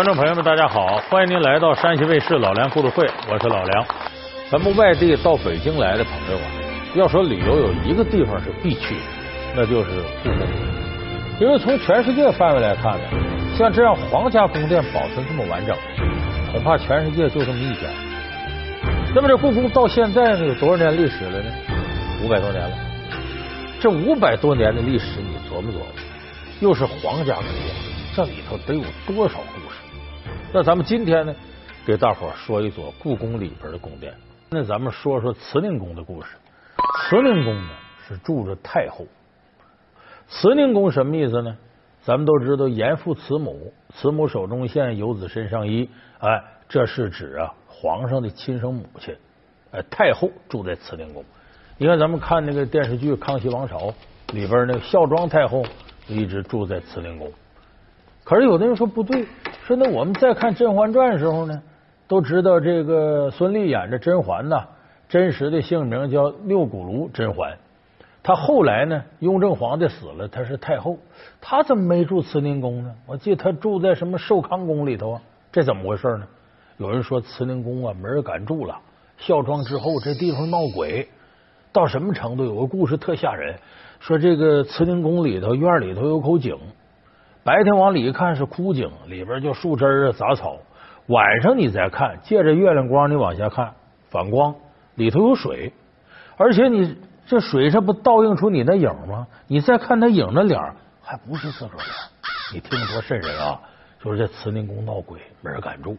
[0.00, 0.96] 观众朋友们，大家好！
[1.10, 3.86] 欢迎您来到山西卫视老梁故事会，我是老梁。
[4.50, 6.46] 咱们外地到北京来的朋友啊，
[6.94, 9.00] 要说旅游有一个地方是必去的，
[9.54, 9.90] 那就是
[10.22, 10.38] 故宫。
[11.38, 13.04] 因为从全世界范围来看呢，
[13.58, 15.76] 像这样皇家宫殿保存这么完整，
[16.50, 17.86] 恐怕全世界就这么一家。
[19.14, 21.52] 那么这故宫到现在呢，有多少年历史了呢？
[22.24, 22.74] 五百多年了。
[23.78, 25.86] 这五百多年的历史，你琢磨琢磨，
[26.60, 27.76] 又是皇家宫殿，
[28.16, 29.76] 这里头得有多少故事？
[30.52, 31.32] 那咱们今天呢，
[31.86, 34.12] 给大伙说一说故宫里边的宫殿。
[34.48, 36.36] 那咱们说说慈宁宫的故事。
[36.76, 37.68] 慈宁宫呢
[38.08, 39.06] 是住着太后。
[40.28, 41.56] 慈宁宫什么意思呢？
[42.02, 45.88] 咱们都知道严父慈母，慈母手中线，游子身上衣。
[46.18, 49.16] 哎，这是指啊皇上的亲生母亲。
[49.70, 51.24] 哎，太后住在慈宁宫。
[51.78, 53.78] 你看咱们看那个电视剧《康熙王朝》
[54.32, 55.64] 里边那个孝庄太后
[56.08, 57.30] 一直住在慈宁宫。
[58.30, 59.26] 可是有的人说不对。
[59.66, 61.62] 说那我们再看《甄嬛传》的时候呢，
[62.06, 64.68] 都知道这个孙俪演的甄嬛呐，
[65.08, 67.58] 真实的姓名叫六古炉甄嬛。
[68.22, 70.96] 她后来呢，雍正皇帝死了，她是太后，
[71.40, 72.94] 她怎么没住慈宁宫呢？
[73.04, 75.22] 我记得她住在什么寿康宫里头啊？
[75.50, 76.24] 这怎么回事呢？
[76.76, 78.78] 有人说慈宁宫啊没人敢住了，
[79.18, 81.08] 孝庄之后这地方闹鬼，
[81.72, 82.44] 到什么程度？
[82.44, 83.56] 有个故事特吓人，
[83.98, 86.56] 说这个慈宁宫里头院里头有口井。
[87.42, 90.58] 白天往里一看是枯井，里边就树枝啊、杂草。
[91.06, 93.72] 晚上你再看，借着月亮光你往下看，
[94.10, 94.54] 反光
[94.94, 95.72] 里头有水，
[96.36, 96.96] 而且你
[97.26, 99.26] 这水上不倒映出你那影吗？
[99.46, 100.60] 你再看那影的脸，
[101.00, 101.84] 还不是自个儿。
[102.52, 103.60] 你听多瘆人啊！
[104.04, 105.96] 就是这慈宁宫闹鬼，没人敢住。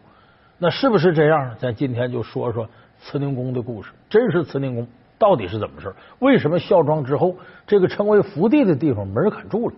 [0.57, 1.55] 那是不是这样？
[1.57, 2.69] 咱今天就说说
[2.99, 3.91] 慈宁宫的故事。
[4.09, 5.95] 真实慈宁宫到底是怎么回事？
[6.19, 7.35] 为什么孝庄之后，
[7.65, 9.75] 这个称为福地的地方没人敢住了？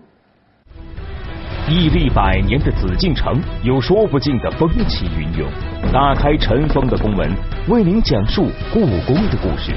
[1.74, 5.50] 屹立百年的紫禁城有说不尽的风起云涌，
[5.92, 7.28] 打开尘封的宫门，
[7.68, 9.74] 为您讲述故宫的故事。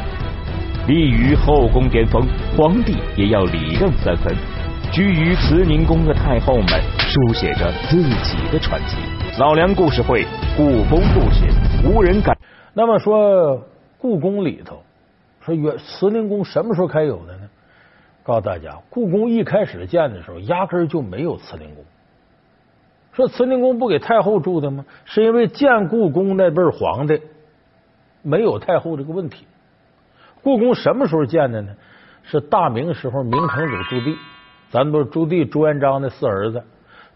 [0.87, 2.23] 立于后宫巅峰，
[2.55, 4.37] 皇帝也要礼让三分。
[4.93, 6.69] 居于慈宁宫的太后们，
[6.99, 8.99] 书写着自己的传奇。
[9.39, 11.47] 老梁故事会，故宫故事，
[11.83, 12.37] 无人敢。
[12.75, 13.59] 那么说，
[13.97, 14.83] 故宫里头，
[15.41, 17.46] 说原慈宁宫什么时候开有的呢？
[18.27, 21.85] 告诉大家，故宫一开始建的时候，压根儿就没有慈宁宫。
[23.13, 24.85] 说慈宁宫不给太后住的吗？
[25.05, 27.23] 是因为建故宫那辈皇帝
[28.23, 29.47] 没有太后这个问题。
[30.43, 31.73] 故宫什么时候建的呢？
[32.25, 34.17] 是大明时候明成祖朱棣，
[34.71, 36.61] 咱不是朱棣朱元璋的四儿子。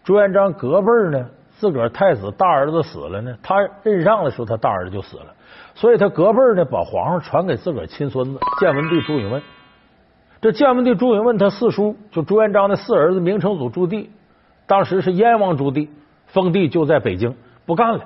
[0.05, 5.35] 朱元璋隔辈呢，自个儿太子大儿子死了呢，他任上的时候，他大儿子就死了，
[5.75, 9.41] 所以他隔辈呢，把皇上传给自个儿亲孙子建文帝朱允炆。
[10.41, 14.07] 这建文帝朱允炆他四叔，就朱元璋的四儿子明成祖朱棣，
[14.65, 15.87] 当时是燕王朱棣，
[16.25, 17.35] 封地就在北京，
[17.67, 18.05] 不干了。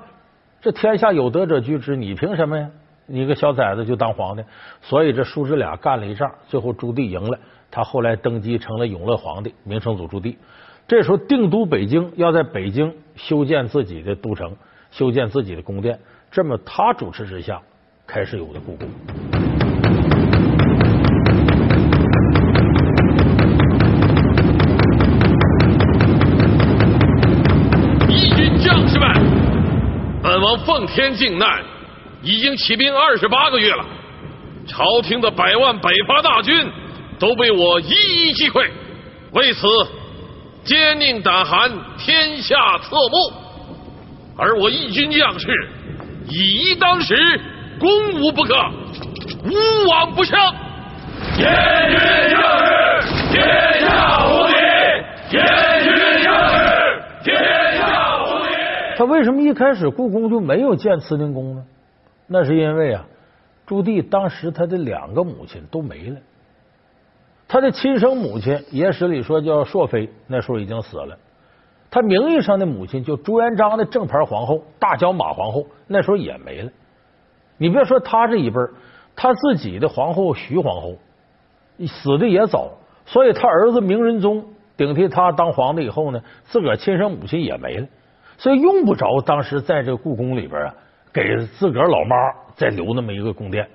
[0.60, 2.68] 这天下有德者居之，你凭什么呀？
[3.06, 4.44] 你个小崽子就当皇帝？
[4.82, 7.38] 所以这叔侄俩干了一仗，最后朱棣赢了，
[7.70, 10.36] 他后来登基成了永乐皇帝，明成祖朱棣。
[10.86, 14.54] 这时候定都北京，要在北京修建自己的都城，
[14.90, 15.98] 修建自己的宫殿。
[16.30, 17.62] 这么他主持之下，
[18.06, 18.86] 开始有的故宫。
[30.66, 31.62] 奉天靖难，
[32.22, 33.84] 已经起兵二十八个月了。
[34.66, 36.68] 朝廷的百万北伐大军
[37.20, 38.68] 都被我一一击溃，
[39.30, 39.68] 为此
[40.64, 43.32] 坚定胆寒，天下侧目。
[44.36, 45.46] 而我义军将士
[46.28, 47.40] 以一当十，
[47.78, 48.54] 攻无不克，
[49.44, 50.36] 无往不胜。
[51.36, 51.46] 坚
[51.90, 51.96] 军
[52.30, 52.72] 将士，
[53.30, 54.52] 天下无敌。
[55.30, 55.40] 坚
[55.84, 57.56] 军将士，天。
[58.95, 61.64] 他为什么一开始故宫就没有建慈宁宫呢？
[62.26, 63.06] 那是因为啊，
[63.66, 66.18] 朱棣当时他的两个母亲都没了，
[67.48, 71.16] 他的亲生母亲野史里说叫硕妃，那时候已经死了。
[71.90, 76.70] 他名义上的母亲就朱元璋的正牌皇后大脚马皇后，那时候也没了。
[77.58, 78.56] 你别说他这一辈
[79.14, 80.96] 他自己的皇后徐皇后
[81.86, 82.72] 死的也早，
[83.06, 84.44] 所以他儿子明仁宗
[84.76, 87.86] 顶替他当皇帝以后呢，自个儿亲生母亲也没了。
[88.38, 90.74] 所以用不着当时在这故宫里边啊，
[91.12, 92.16] 给自个儿老妈
[92.54, 93.68] 再留那么一个宫殿。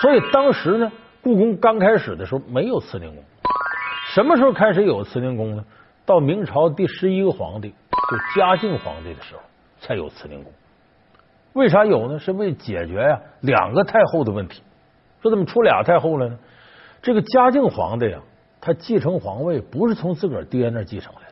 [0.00, 0.92] 所以当时呢，
[1.22, 3.24] 故宫刚开始的时候没有慈宁宫。
[4.08, 5.64] 什么时候开始有慈宁宫呢？
[6.04, 9.40] 到明朝第十一个皇帝，就嘉靖皇帝的时候
[9.78, 10.52] 才有慈宁宫。
[11.54, 12.18] 为啥有呢？
[12.18, 14.62] 是为解决呀两个太后的问题。
[15.22, 16.38] 说怎么出俩太后了呢？
[17.00, 18.20] 这个嘉靖皇帝啊，
[18.60, 21.31] 他继承皇位不是从自个儿爹那继承来的。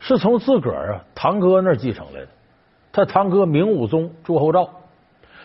[0.00, 2.28] 是从自个儿啊堂哥那儿继承来的。
[2.92, 4.70] 他堂哥明武宗朱厚照，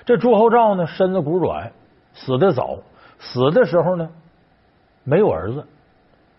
[0.06, 1.72] 这朱厚照呢身子骨软，
[2.14, 2.80] 死的早，
[3.20, 4.10] 死的时候呢
[5.04, 5.66] 没有儿子，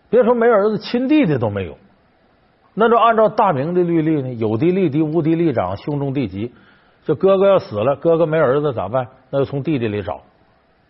[0.09, 1.77] 别说没儿子，亲弟弟都没有。
[2.73, 6.51] 那就按照大明的律例呢，有嫡立嫡，无嫡立长，兄终弟及。
[7.05, 9.07] 这哥哥要死了，哥哥没儿子咋办？
[9.29, 10.21] 那就从弟弟里找。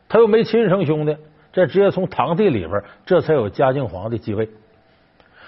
[0.08, 1.16] 他又没亲生兄弟，
[1.52, 4.50] 这直接从堂弟里边，这才有嘉靖皇帝继位。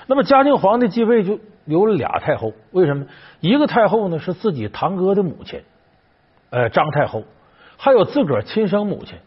[0.07, 3.05] 那么嘉靖皇帝继位就留了俩太后，为什么？
[3.41, 5.61] 一个太后呢是自己堂哥的母亲，
[6.49, 7.23] 呃，张太后，
[7.77, 9.17] 还有自个儿亲生母亲。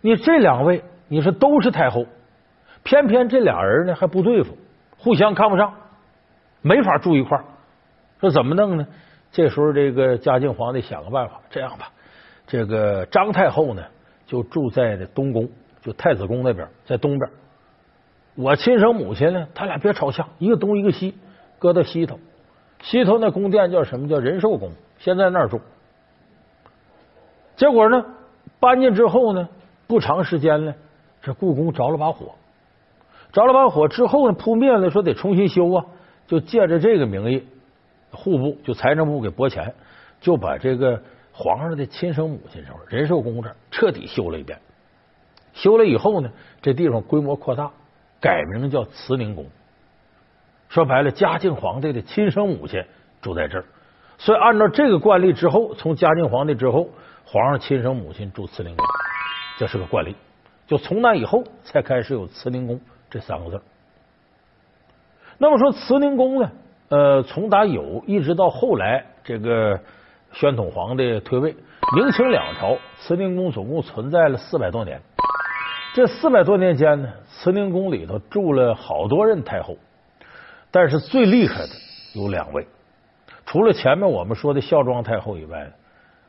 [0.00, 2.06] 你这两位，你说都是太后，
[2.82, 4.56] 偏偏这俩人呢还不对付，
[4.98, 5.74] 互相看不上。
[6.62, 7.44] 没法住一块儿，
[8.20, 8.86] 说怎么弄呢？
[9.30, 11.90] 这时候，这个嘉靖皇帝想个办法，这样吧，
[12.46, 13.84] 这个张太后呢
[14.26, 15.48] 就住在东宫，
[15.80, 17.30] 就太子宫那边，在东边。
[18.34, 21.14] 我亲生母亲呢，他俩别朝向，一个东一个西，
[21.58, 22.18] 搁到西头。
[22.82, 25.60] 西头那宫殿叫什么叫仁寿宫，先在那儿住。
[27.56, 28.04] 结果呢，
[28.58, 29.48] 搬进之后呢，
[29.86, 30.74] 不长时间呢，
[31.20, 32.34] 这故宫着了把火，
[33.32, 35.84] 着了把火之后呢，扑灭了，说得重新修啊。
[36.26, 37.44] 就借着这个名义，
[38.12, 39.74] 户部就财政部给拨钱，
[40.20, 41.02] 就把这个
[41.32, 44.56] 皇上的亲生母亲时候仁寿宫这彻底修了一遍。
[45.52, 46.30] 修了以后呢，
[46.62, 47.72] 这地方规模扩大，
[48.20, 49.46] 改名叫慈宁宫。
[50.68, 52.84] 说白了，嘉靖皇帝的亲生母亲
[53.20, 53.64] 住在这儿，
[54.18, 56.88] 所以按照这个惯例之后，从嘉靖皇帝之后，
[57.24, 58.86] 皇上亲生母亲住慈宁宫，
[59.58, 60.14] 这是个惯例。
[60.66, 62.80] 就从那以后才开始有慈宁宫
[63.10, 63.60] 这三个字。
[65.38, 66.50] 那么说慈宁宫呢？
[66.90, 69.80] 呃，从打有一直到后来，这个
[70.32, 71.56] 宣统皇帝退位，
[71.96, 75.00] 明清两朝，慈宁宫总共存在了四百多年。
[75.92, 79.76] 这四百多年间呢，慈宁宫里头住了好多任太后，
[80.70, 81.70] 但是最厉害的
[82.14, 82.64] 有两位，
[83.44, 85.68] 除了前面我们说的孝庄太后以外，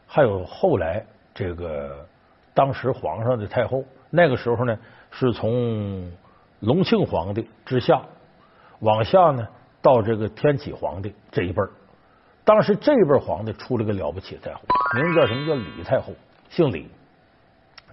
[0.08, 1.06] 还有后来
[1.36, 2.04] 这个
[2.56, 3.84] 当时皇上的太后。
[4.10, 4.76] 那个时候呢，
[5.12, 6.12] 是从
[6.62, 8.02] 隆庆皇帝之下。
[8.80, 9.48] 往下呢，
[9.80, 11.70] 到这个天启皇帝这一辈儿，
[12.44, 14.62] 当时这一辈皇帝出了个了不起的太后，
[14.96, 15.46] 名字叫什么？
[15.46, 16.12] 叫李太后，
[16.50, 16.90] 姓李。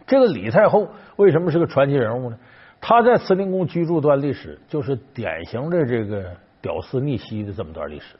[0.09, 2.39] 这个李太后为什么是个传奇人物呢？
[2.81, 6.33] 她在慈宁宫居住段历史，就是典型的这个
[6.63, 8.17] 屌丝逆袭的这么段历史。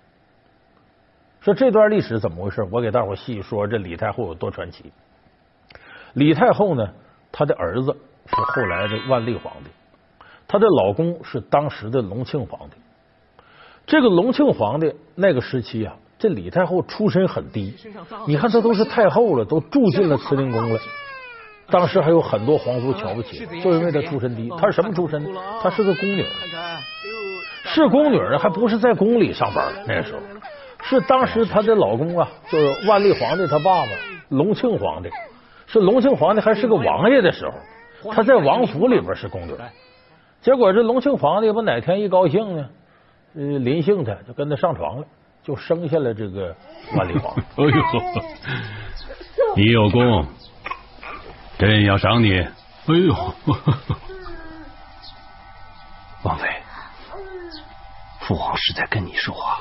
[1.41, 2.63] 说这段历史怎么回事？
[2.71, 4.93] 我给大伙细说这李太后有多传奇。
[6.13, 6.89] 李太后呢，
[7.33, 7.97] 她的儿子
[8.27, 9.71] 是后来的万历皇帝。
[10.47, 12.77] 她的老公是当时的隆庆皇帝。
[13.87, 17.75] 这个隆庆皇帝那个时期啊，这李太后出身很低。
[18.27, 20.81] 你看，她都是太后了，都住进了慈宁宫了。
[21.71, 24.49] 当时还有很多皇族瞧不起，就因为她出身低。
[24.59, 25.27] 她是什么出身？
[25.63, 26.25] 她是个宫女。
[27.65, 29.73] 是宫女呢，还不是在宫里上班。
[29.87, 30.21] 那时候，
[30.83, 33.89] 是当时她的老公啊，就是万历皇帝他爸爸
[34.31, 35.11] 隆庆皇帝，
[35.67, 37.45] 是隆庆皇帝还是个王爷的时
[38.03, 39.53] 候，他在王府里边是宫女。
[40.41, 42.69] 结果这隆庆皇帝不哪天一高兴呢，
[43.35, 45.07] 呃，临幸他就跟他上床了，
[45.43, 46.55] 就生下了这个
[46.97, 47.35] 万历皇。
[47.57, 47.71] 哎呦，
[49.57, 50.25] 你有功，
[51.59, 52.39] 朕要赏你。
[52.39, 53.15] 哎呦，
[56.23, 56.49] 王妃，
[58.21, 59.61] 父皇是在跟你说话。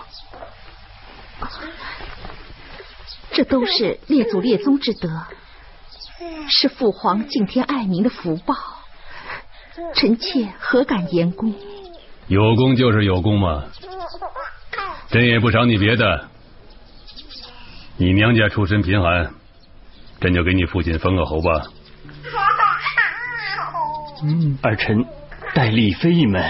[3.31, 5.09] 这都是列祖列宗之德，
[6.49, 8.55] 是父皇敬天爱民的福报。
[9.93, 11.53] 臣妾何敢言功？
[12.27, 13.63] 有功就是有功嘛，
[15.09, 16.29] 朕也不赏你别的。
[17.97, 19.33] 你娘家出身贫寒，
[20.19, 21.67] 朕就给你父亲封个侯吧。
[24.23, 25.05] 嗯，儿臣
[25.53, 26.43] 代李妃一门，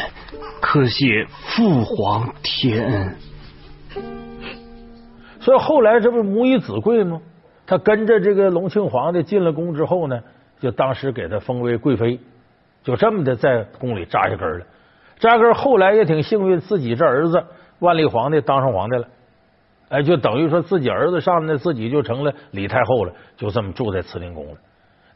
[0.61, 3.15] 磕谢父皇天恩。
[5.39, 7.21] 所以后来这不是母以子贵吗？
[7.65, 10.21] 他跟着这个隆庆皇帝进了宫之后呢，
[10.59, 12.19] 就当时给他封为贵妃。
[12.83, 14.65] 就这么的在宫里扎下根了，
[15.19, 17.43] 扎根后来也挺幸运，自己这儿子
[17.79, 19.07] 万历皇帝当上皇帝了，
[19.89, 24.57] 哎，就等于说自己儿子上来，自己就成了李太后了，就这么住在慈宁宫了。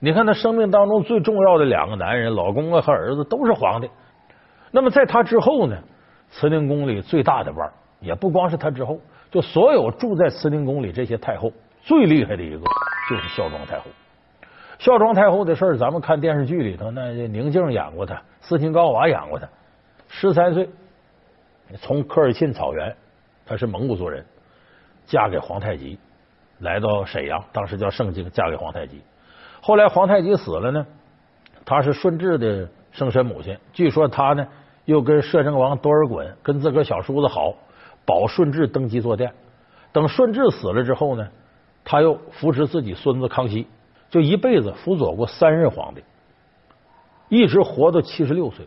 [0.04, 3.88] 你看他生命当中最重要的两个男人，老公啊和儿子都是皇帝。
[4.72, 5.78] 那么在他之后呢，
[6.32, 11.52] 慈宁宫里最大的腕也不光是他之后，就所有住在慈宁宫里这些太后
[11.84, 12.58] 最厉害的一个
[13.08, 13.86] 就是孝庄太后。
[14.80, 19.48] 孝庄太后的事儿，咱们看电视剧里头，那宁静演过她，斯琴高娃演过她。
[20.08, 20.68] 十三岁
[21.78, 22.96] 从科尔沁草原，
[23.46, 24.26] 她是蒙古族人，
[25.06, 26.00] 嫁给皇太极，
[26.58, 29.00] 来到沈阳，当时叫盛京，嫁给皇太极。
[29.62, 30.86] 后来皇太极死了呢，
[31.64, 33.56] 他是顺治的生身母亲。
[33.72, 34.46] 据说他呢，
[34.86, 37.54] 又跟摄政王多尔衮跟自个儿小叔子好，
[38.06, 39.32] 保顺治登基坐殿。
[39.94, 41.28] 等顺治死了之后呢，
[41.84, 43.68] 他又扶持自己孙子康熙，
[44.10, 46.04] 就一辈子辅佐过三任皇帝，
[47.30, 48.66] 一直活到七十六岁，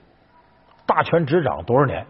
[0.86, 2.06] 大权执掌多少年，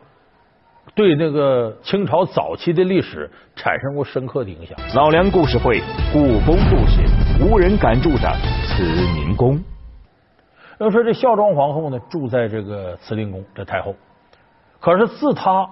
[0.94, 4.76] 对那个清朝早期的历史产生过深刻的影响。
[4.94, 5.80] 老梁故事会，
[6.12, 7.00] 故宫故事，
[7.40, 8.32] 无人敢住的
[8.66, 8.82] 慈
[9.14, 9.62] 宁宫。
[10.78, 13.94] 要说这孝庄皇后呢，住在这个慈宁宫，这太后。
[14.80, 15.68] 可是自她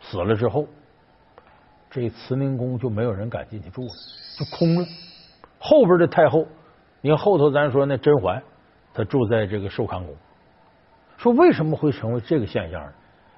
[0.00, 0.66] 死了之后，
[1.90, 3.90] 这慈宁宫就没有人敢进去住了，
[4.38, 4.86] 就空了。
[5.58, 6.46] 后边的太后，
[7.00, 8.42] 你看后头咱说那甄嬛，
[8.94, 10.14] 她住在这个寿康宫。
[11.16, 12.92] 说为什么会成为这个现象呢？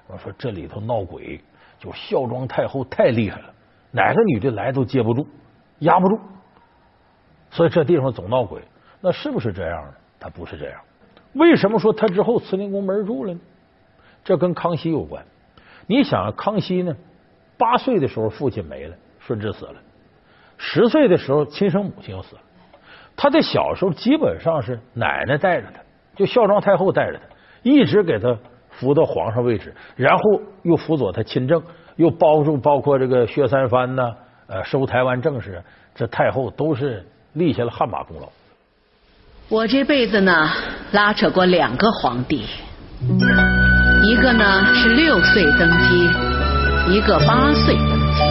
[0.07, 1.41] 我说这里头闹鬼，
[1.79, 3.53] 就孝庄太后太厉害了，
[3.91, 5.27] 哪个女的来都接不住，
[5.79, 6.19] 压不住，
[7.51, 8.61] 所以这地方总闹鬼。
[9.01, 9.93] 那是不是这样呢？
[10.19, 10.79] 他不是这样。
[11.33, 13.39] 为什么说他之后慈宁宫没人住了呢？
[14.23, 15.23] 这跟康熙有关。
[15.87, 16.95] 你想，康熙呢，
[17.57, 19.75] 八岁的时候父亲没了，顺治死了；
[20.57, 22.41] 十岁的时候亲生母亲又死了。
[23.15, 25.79] 他的小时候基本上是奶奶带着他，
[26.15, 27.23] 就孝庄太后带着他，
[27.63, 28.37] 一直给他
[28.69, 31.63] 扶到皇上位置，然后又辅佐他亲政，
[31.95, 34.15] 又包住包括这个薛三藩呐，
[34.47, 35.63] 呃，收台湾政事，
[35.95, 38.27] 这太后都是立下了汗马功劳。
[39.49, 40.49] 我这辈子呢，
[40.91, 42.45] 拉扯过两个皇帝，
[44.03, 46.09] 一个呢是六岁登基，
[46.93, 48.21] 一个八岁登基。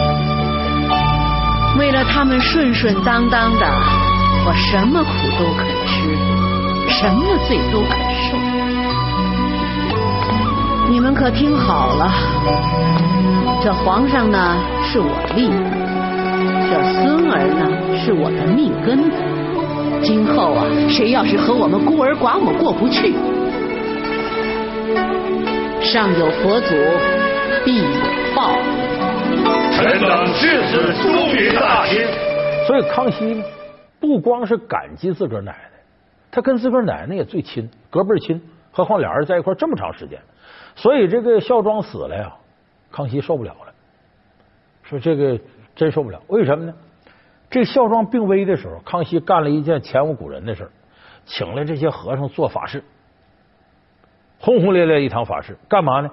[1.77, 3.65] 为了他们顺顺当当的，
[4.45, 6.15] 我什么苦都肯吃，
[6.89, 8.37] 什么罪都肯受。
[10.89, 12.11] 你们可听好了，
[13.61, 15.88] 这皇上呢是我立的，
[16.69, 19.17] 这孙儿呢是我的命根子。
[20.05, 23.11] 今后啊，谁要是和我们孤儿寡母过不去，
[25.81, 26.75] 上有佛祖，
[27.65, 27.83] 必有
[28.35, 28.53] 报。
[29.73, 32.05] 臣等誓死忠于大清。
[32.67, 33.43] 所以康熙呢，
[33.99, 35.79] 不光是感激自个儿奶奶，
[36.29, 38.39] 他跟自个儿奶奶也最亲，隔辈亲。
[38.71, 40.19] 何况俩人在一块这么长时间，
[40.75, 42.31] 所以这个孝庄死了呀，
[42.91, 43.73] 康熙受不了了，
[44.83, 45.39] 说这个
[45.79, 46.21] 真受不了。
[46.27, 46.73] 为什么呢？
[47.49, 50.69] 这孝庄病危的时候，康熙干了一件前无古人的事儿，
[51.25, 52.83] 请了这些和尚做法事，
[54.39, 56.11] 轰轰烈烈一场法事，干嘛呢？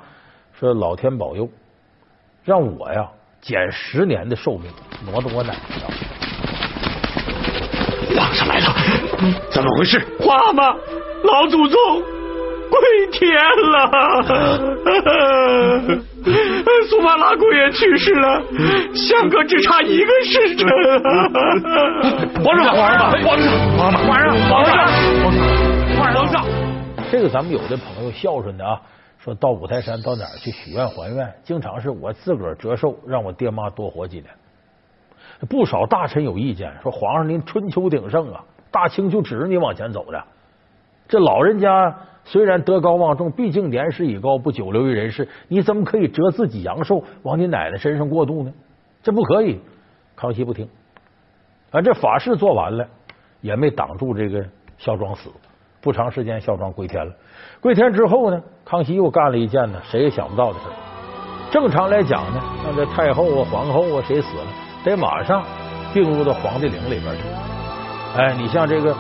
[0.52, 1.50] 说老天保佑，
[2.44, 4.70] 让我呀减十年的寿命，
[5.04, 5.90] 挪到我奶奶上。
[8.16, 8.73] 皇上来了，
[9.50, 9.99] 怎么回事？
[10.20, 10.68] 阿妈，
[11.25, 12.02] 老祖宗
[12.70, 12.78] 归
[13.12, 13.28] 天
[13.73, 13.90] 了，
[16.90, 18.42] 苏巴拉姑爷去世了，
[18.92, 20.68] 相隔只差一个时辰。
[22.42, 24.02] 皇上，皇上，皇上，皇上，
[24.49, 24.76] 皇上，
[25.23, 26.45] 皇上，皇上。
[27.12, 28.80] 这个咱们有的朋友孝顺的啊，
[29.18, 34.26] 说到五台山到哪儿去许愿还愿，经常是我自个儿折寿，让我爹妈多活几年。
[35.49, 38.42] 不少大臣有意见，说皇上您春秋鼎盛啊，
[38.73, 40.21] 大清就指着你往前走的。
[41.06, 41.95] 这老人家
[42.26, 48.52] 虽然德高望重，毕竟年事已高，不久留于人世，你怎么可以折自己阳寿往你奶奶身上过渡呢？
[49.02, 49.61] 这不可以。
[50.16, 50.68] 康熙不听，
[51.71, 52.88] 啊，这法事做完了，
[53.40, 54.45] 也没挡住这个
[54.76, 55.30] 孝庄死。
[55.80, 57.12] 不长时间，孝庄归天了。
[57.61, 60.64] 归天之后呢，康熙又干了一件呢，谁也想不到的事
[61.52, 64.47] 正常来讲呢，那这太后啊、皇后啊，谁死了，
[64.85, 65.45] 得马上
[65.95, 67.23] 并入到皇帝陵里边去。
[68.16, 68.92] 哎，你像这个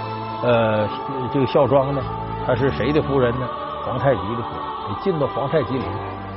[0.44, 0.88] 呃，
[1.32, 2.02] 这个孝庄呢，
[2.46, 3.48] 她是谁的夫人呢？
[3.84, 5.82] 皇太极的夫人，得进到皇太极陵。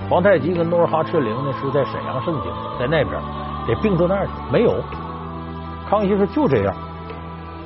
[0.09, 3.21] 皇太极跟努尔哈赤陵呢是在沈阳盛京，在那边，
[3.67, 4.31] 得并到那儿去。
[4.51, 4.83] 没有，
[5.87, 6.75] 康熙说就这样，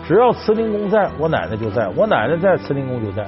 [0.05, 3.25] 只要慈宁宫在，我奶奶就在；我奶奶在，慈宁宫就在。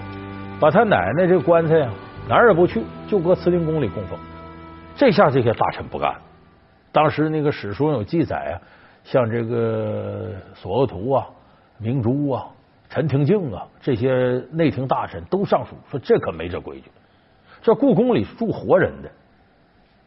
[0.59, 1.89] 把他奶奶这棺材呀，
[2.27, 4.19] 哪儿也不去，就搁慈宁宫里供奉。
[4.95, 6.19] 这下这些大臣不干了。
[6.91, 8.55] 当时那个史书上有记载啊，
[9.03, 11.25] 像这个索额图啊、
[11.77, 12.45] 明珠啊、
[12.89, 16.91] 陈廷敬啊这些内廷大臣都上书说，这可没这规矩。
[17.61, 19.09] 这故宫里住活人的，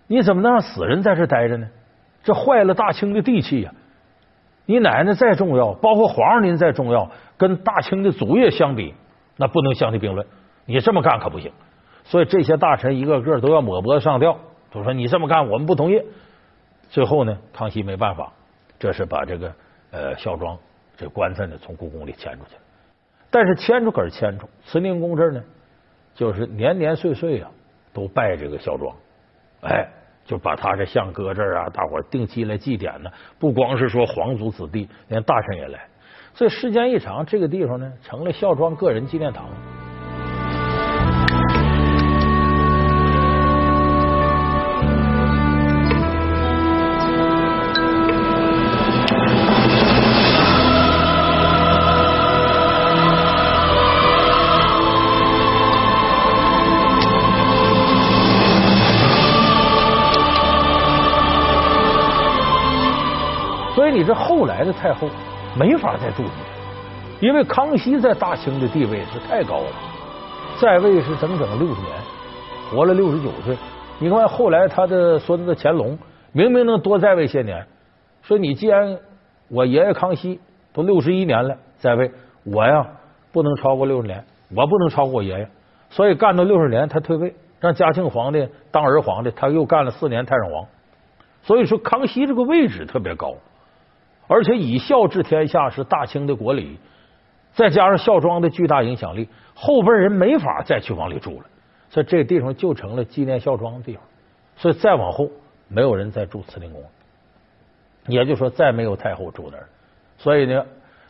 [0.06, 1.68] 你怎么能让死人在这待着呢？
[2.22, 3.72] 这坏了大清的地气呀！
[4.66, 8.94] 你奶奶再重要，包括皇上您再重要，跟大清的祖业相比，
[9.36, 10.26] 那不能相提并论。
[10.66, 11.50] 你这么干可不行。
[12.04, 14.38] 所以这些大臣一个个都要抹脖子上吊，
[14.70, 16.02] 就说你这么干我们不同意。
[16.90, 18.32] 最后呢，康熙没办法，
[18.78, 19.52] 这是把这个
[19.90, 20.56] 呃孝庄
[20.96, 22.60] 这棺材呢从故宫里迁出去了。
[23.30, 25.42] 但是迁出可是迁出，慈宁宫这儿呢，
[26.14, 27.50] 就是年年岁岁啊
[27.92, 28.94] 都拜这个孝庄，
[29.62, 29.88] 哎，
[30.24, 33.10] 就把他这像搁这儿啊，大伙儿定期来祭奠呢。
[33.38, 35.80] 不光是说皇族子弟，连大臣也来。
[36.34, 39.46] 所以时间一长，这个地方呢成了孝庄个人纪念堂。
[63.88, 65.08] 以你这后来的太后
[65.56, 69.72] 没法再住进去，因为康熙在大清的地位是太高了，
[70.60, 71.92] 在位是整整六十年，
[72.70, 73.56] 活了六十九岁。
[73.98, 75.98] 你看后来他的孙子乾隆
[76.32, 77.66] 明明能多在位些年，
[78.22, 78.98] 说你既然
[79.48, 80.38] 我爷爷康熙
[80.72, 82.10] 都六十一年了在位，
[82.44, 82.86] 我呀
[83.32, 85.48] 不能超过六十年，我不能超过我爷爷，
[85.90, 90.64] 所以干到六十年他退位，让嘉庆皇帝当儿皇帝，他又干了四年太上皇。
[91.42, 93.34] 所以说康熙这个位置特别高，
[94.28, 96.78] 而且以孝治天下是大清的国礼，
[97.52, 101.46] 再加上孝庄的巨大影响力，后辈人没法再去往里住了。
[101.90, 104.02] 所以这地方就成了纪念孝庄的地方，
[104.56, 105.30] 所以再往后
[105.66, 106.84] 没有人再住慈宁宫，
[108.06, 109.66] 也就说再没有太后住那儿。
[110.18, 110.62] 所以呢，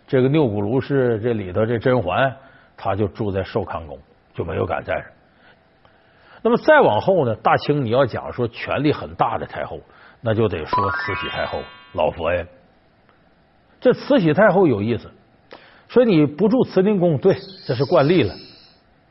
[0.06, 2.32] 这个钮钴禄氏这里头这甄嬛，
[2.76, 3.98] 她就住在寿康宫，
[4.32, 5.02] 就没有敢在这。
[6.40, 9.80] 那么再往后呢，大清你要讲说权力很大的太后，
[10.20, 11.60] 那就得说慈禧太后
[11.94, 12.46] 老佛爷。
[13.80, 15.10] 这慈禧太后有意思，
[15.88, 18.34] 说你不住慈宁宫，对，这是惯例了。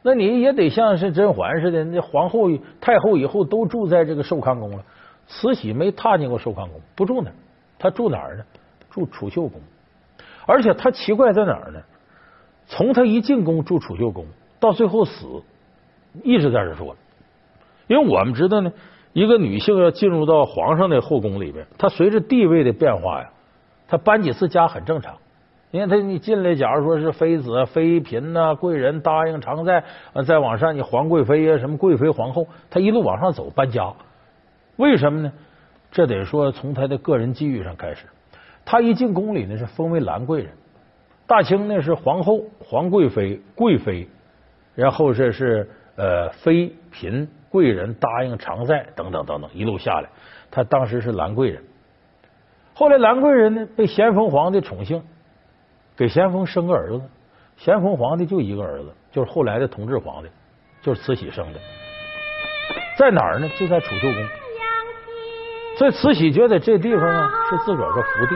[0.03, 4.83] 那你也得像是甄嬛似的，那皇后、太后以后都住在这个寿康宫了。
[5.27, 7.31] 慈禧没踏进过寿康宫，不住那，
[7.77, 8.43] 她住哪儿呢？
[8.89, 9.59] 住储秀宫。
[10.45, 11.81] 而且她奇怪在哪儿呢？
[12.67, 14.25] 从她一进宫住储秀宫，
[14.59, 15.25] 到最后死，
[16.23, 16.95] 一直在这住。
[17.87, 18.71] 因为我们知道呢，
[19.13, 23.29] 一个女性要进入到皇上的后宫里边，她随着地位的变化呀，
[23.87, 25.17] 他搬几次家很正常。
[25.71, 29.83] 因为他，你进来，假如说是妃子、妃嫔呐、贵人答应常在，
[30.25, 33.93] 再往上，你皇贵妃呀，什么贵妃、皇后，他一路往上走，搬家，
[34.77, 35.33] 为什么呢？
[35.91, 38.05] 这得说从他的个人机遇上开始。
[38.63, 40.51] 他一进宫里呢，是封为兰贵人。
[41.27, 44.07] 大清呢是皇后、皇贵妃、贵妃，
[44.73, 50.09] 然后这是呃妃嫔、贵人答应常在等等等等，一路下来，
[50.49, 51.61] 他当时是兰贵人。
[52.77, 55.01] 后来兰贵人呢被咸丰皇帝宠幸。
[55.95, 57.01] 给咸丰生个儿子，
[57.55, 60.29] 咸丰皇帝就一个儿子，就是后来的同治皇帝，
[60.83, 61.59] 就是慈禧生的，
[62.99, 63.49] 在哪儿呢？
[63.57, 64.23] 就在储秀宫。
[65.79, 68.35] 所以慈禧觉得这地方呢是自个儿的福地。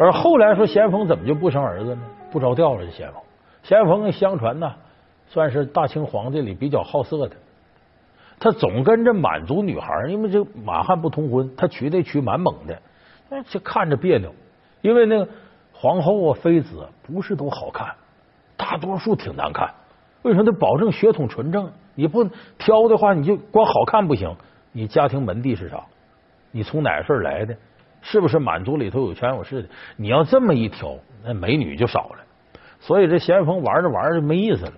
[0.00, 2.00] 而后来说咸丰怎么就不生儿子呢？
[2.30, 3.20] 不着调了，这咸丰。
[3.62, 4.72] 咸丰相传呢，
[5.28, 7.36] 算是大清皇帝里比较好色的。
[8.40, 12.80] 他总跟着满族女孩，因为这满汉不通婚，他娶得娶满蒙的，
[13.28, 14.32] 那这看着别扭。
[14.80, 15.28] 因为那个
[15.72, 17.94] 皇后啊、妃子不是都好看，
[18.56, 19.74] 大多数挺难看。
[20.22, 21.72] 为什么得保证血统纯正？
[21.94, 22.24] 你不
[22.58, 24.36] 挑的话，你就光好看不行。
[24.70, 25.82] 你家庭门第是啥？
[26.52, 27.56] 你从哪份来的？
[28.00, 29.68] 是不是满族里头有权有势的？
[29.96, 32.18] 你要这么一挑，那美女就少了。
[32.78, 34.72] 所以这咸丰玩着玩着没意思了，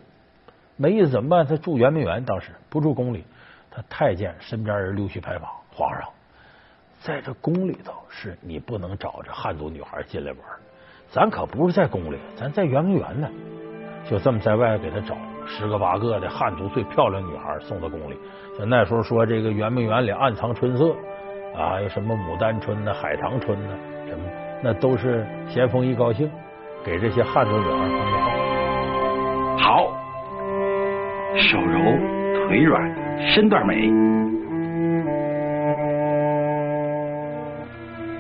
[0.81, 1.47] 没意思怎么办？
[1.47, 3.23] 他住圆明园，当时不住宫里。
[3.71, 6.09] 他太监身边人溜须拍马，皇上
[7.01, 10.41] 在这宫里头是你不能找这汉族女孩进来玩，
[11.11, 13.29] 咱可不是在宫里，咱在圆明园呢。
[14.09, 15.15] 就这么在外给他找
[15.47, 18.17] 十个八个的汉族最漂亮女孩送到宫里。
[18.59, 20.97] 就那时候说这个圆明园里暗藏春色
[21.55, 23.77] 啊，有什么牡丹春呢、海棠春呢，
[24.09, 24.25] 什么
[24.63, 26.31] 那都是咸丰一高兴
[26.83, 28.31] 给这些汉族女孩封的号。
[29.59, 30.00] 好，
[31.37, 31.79] 手柔。
[32.49, 33.89] 腿软，身段美。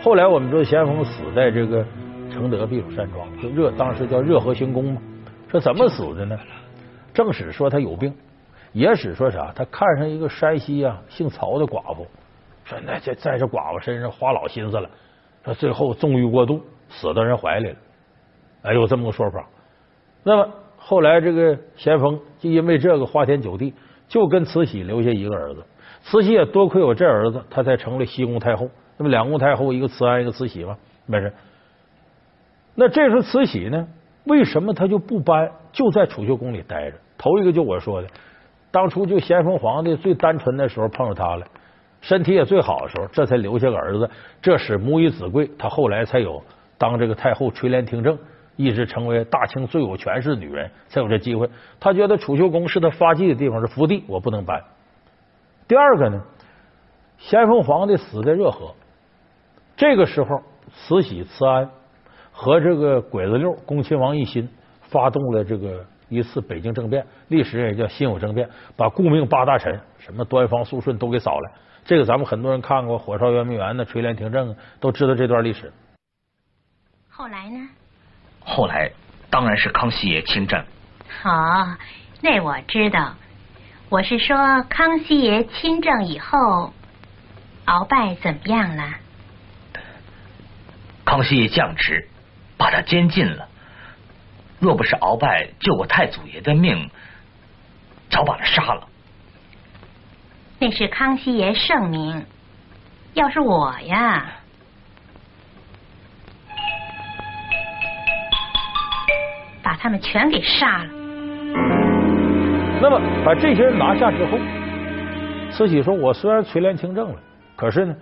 [0.01, 1.85] 后来我们知道咸丰死在这个
[2.31, 5.03] 承德避暑山庄，就热当时叫热河行宫嘛。
[5.49, 6.38] 说怎么死的呢？
[7.12, 8.14] 正史说他有病，
[8.73, 9.51] 野史说啥？
[9.53, 12.07] 他看上一个山西啊姓曹的寡妇，
[12.64, 14.88] 说那这在这寡妇身上花老心思了，
[15.44, 17.77] 说最后纵欲过度，死到人怀里了。
[18.62, 19.44] 哎，有这么个说法。
[20.23, 20.49] 那么
[20.80, 23.72] 后来这个咸丰就因为这个花天酒地。
[24.08, 25.62] 就跟慈禧留下一个儿子，
[26.02, 28.68] 慈禧也多亏有这儿子，她才成了西宫太后。
[28.96, 31.32] 那么两宫太后，一个慈安，一个慈禧嘛，没事。
[32.74, 33.86] 那这时候慈禧呢，
[34.24, 36.96] 为什么她就不搬，就在储秀宫里待着？
[37.16, 38.08] 头一个就我说的，
[38.72, 41.46] 当初就咸丰皇帝最单纯的时候碰上她了，
[42.00, 44.10] 身体也最好的时候，这才留下个儿子，
[44.42, 46.42] 这使母以子贵，她后来才有
[46.76, 48.18] 当这个太后垂帘听政。
[48.62, 51.49] 一直成为大清最有权势的女人，才有这机会。
[51.81, 54.62] 他觉得储秀宫是他发迹的地方，是福地，我不能搬。
[55.66, 56.23] 第二个呢，
[57.16, 58.75] 咸丰皇帝死在热河，
[59.77, 60.42] 这个时候，
[60.75, 61.70] 慈禧、慈安
[62.31, 64.46] 和这个鬼子六恭亲王奕欣
[64.83, 68.46] 发动了这个一次北京政变，历史也叫辛酉政变，
[68.77, 71.51] 把顾命八大臣什么端方、肃顺都给扫了。
[71.83, 75.73] 这个咱们很多人看过《火烧圆明园》的垂帘听政，都知道这段历史。
[77.09, 77.59] 后来呢？
[78.50, 78.90] 后来
[79.30, 80.64] 当然是康熙爷亲政。
[81.22, 81.30] 好，
[82.20, 83.14] 那我知道，
[83.88, 86.72] 我是说，康熙爷亲政以后，
[87.66, 88.94] 鳌拜怎么样了？
[91.04, 92.08] 康熙爷降职，
[92.56, 93.48] 把他监禁了。
[94.58, 96.90] 若不是鳌拜救我太祖爷的命，
[98.10, 98.88] 早把他杀了。
[100.58, 102.26] 那是康熙爷圣明，
[103.14, 104.39] 要是我呀，
[109.82, 110.90] 他们全给杀了。
[112.82, 114.38] 那么把这些人拿下之后，
[115.50, 117.16] 慈禧说：“我虽然垂帘听政了，
[117.56, 117.96] 可是呢，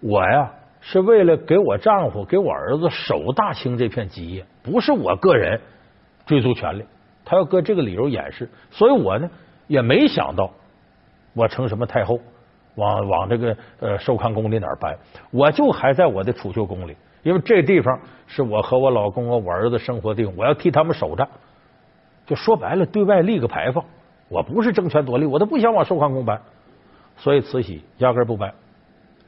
[0.00, 0.48] 我呀
[0.80, 5.60] 是为了给我丈夫、给我儿子守大清这片基业，不是我个人
[6.24, 6.84] 追逐权力。
[7.24, 9.28] 他要搁这个理由掩饰，所以我呢
[9.66, 10.48] 也没想到。”
[11.34, 12.16] 我成什么太后，
[12.76, 14.96] 往往这个呃寿康宫里哪儿搬？
[15.32, 21.28] 我就还在我的储秀宫里，因为这地方是我和我老公和、我儿子生活的地方，我要替他们守着。
[22.26, 23.84] 就说白了，对外立个牌坊。
[24.28, 26.40] 我不是争权夺利，我都不想往寿康宫搬。
[27.16, 28.54] 所以慈禧压根不搬。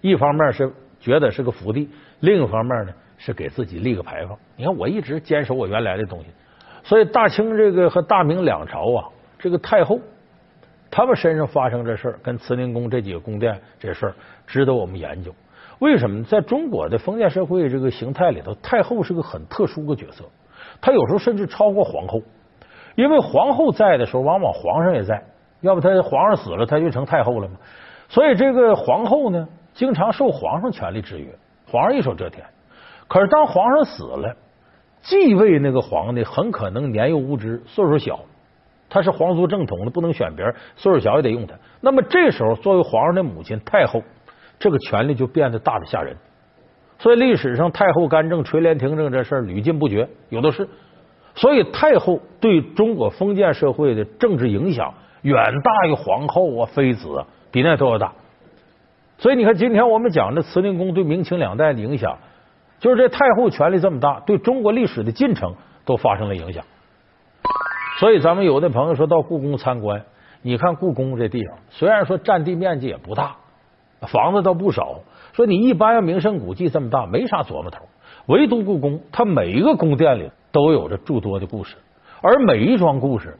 [0.01, 1.89] 一方面是觉得是个福地，
[2.21, 4.39] 另一方面呢是给自己立个牌坊。
[4.57, 6.27] 你看，我一直坚守我原来的东西。
[6.85, 9.99] 所以大清这个和大明两朝啊，这个太后。
[10.91, 14.15] 他们身上发生这事儿，跟慈宁宫这几个宫殿这事儿
[14.47, 15.35] 值得我们研究。
[15.79, 20.25] 为什么在中国的封建社会这个形态里头，太后是个很特殊的角色？
[20.81, 22.21] 她有时候甚至超过皇后，
[22.95, 25.23] 因为皇后在的时候，往往皇上也在，
[25.61, 27.57] 要不他皇上死了，他就成太后了嘛。
[28.09, 31.35] 所以这个皇后呢，经常受皇上权力制约，
[31.71, 32.45] 皇上一手遮天。
[33.09, 34.37] 可是当皇上死了，
[35.03, 38.21] 继位那个皇帝很可能年幼无知，岁数小。
[38.89, 41.55] 他是皇族正统的，不能选别人，岁数小也得用他。
[41.81, 44.03] 那么这时候，作为皇上的母亲太后，
[44.59, 46.17] 这个权力就变得大的吓人。
[46.99, 50.69] 所以历史上太后干政、垂帘听政这事儿屡禁不绝，有的是。
[51.35, 58.13] 所以太后对中国封建社会的政治影响远大于皇后啊、妃子啊，比那都要大。
[59.19, 62.19] 所以你看，今天我们讲的慈宁宫对明清两代的影响，
[62.79, 66.65] 就是这太后权力这么大，对中国历史的进程都发生了影响。
[67.99, 70.03] 所以，咱们有的朋友说到故宫参观，
[70.43, 73.37] 你看故宫这地方，虽然说占地面积也不大，
[74.01, 75.01] 房子倒不少。
[75.33, 77.85] 说你一般要名胜古迹这么大，没啥琢磨头。
[78.27, 81.77] 唯独故宫，它每一个宫殿里都有着诸多的故事，
[82.23, 83.39] 而每一桩故事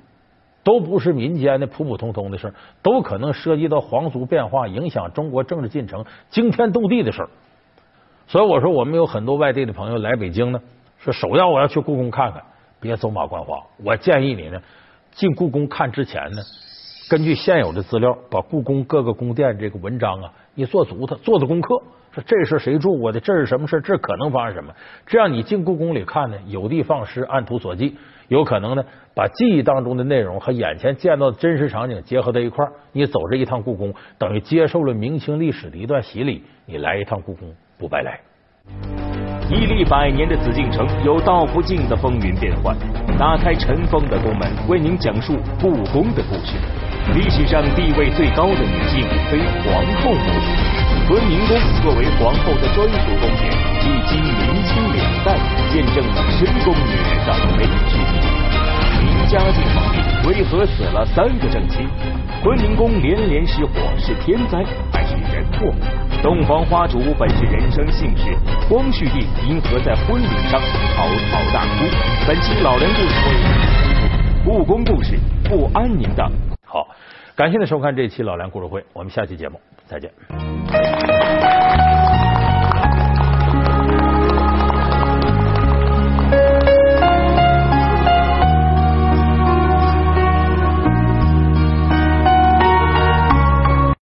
[0.63, 7.27] 都不是民间的普普通通的事都可能涉及到皇族变化，影响中国政治进程，惊天动地的事
[8.29, 10.61] 所以我说，我们有很多外地的朋友来北京呢，
[10.99, 12.43] 说首要我要去故宫看看。
[12.79, 14.61] 别走马观花，我建议你呢，
[15.13, 16.43] 进故宫看之前呢，
[17.09, 21.81] 根据现有的资料，把故宫各个宫殿这个文章啊，你做足它，做做功课。
[22.13, 23.21] 说这是谁住过的？
[23.21, 23.79] 这是什么事？
[23.83, 24.73] 这可能发生什么？
[25.07, 27.95] 这样你进故宫里看呢，有的放矢，按图索骥，
[28.29, 28.83] 有可能呢，
[29.15, 32.73] 把记忆当中的内容和眼前见到的真实场景结合在一块儿。
[32.93, 36.43] 你走这一趟故宫，等于接受了明清历史的一段洗礼。
[36.65, 38.19] 你来一趟故宫，不白来。
[39.51, 42.75] 屹立百年的紫禁城有道不尽的风云变幻，
[43.19, 46.57] 打开尘封的宫门，为您讲述故宫的故事。
[47.15, 50.49] 历史上地位最高的女性非皇后莫属。
[51.09, 55.39] 坤宁宫作为皇后的专属宫殿，历经明清两代，
[55.73, 58.27] 见证了深宫女人的美之地。
[58.99, 61.87] 明嘉靖皇帝为何死了三个正妻？
[62.43, 65.73] 坤宁宫连连失火是天灾还是人祸？
[66.23, 68.37] 洞房花烛本是人生幸事，
[68.69, 70.61] 光绪帝因何在婚礼上
[70.97, 71.85] 嚎啕大哭？
[72.27, 76.46] 本期老梁故事会，故宫故事不安宁的。
[77.37, 80.11] 感谢您收看这一期老梁故事会我们下期节目再见。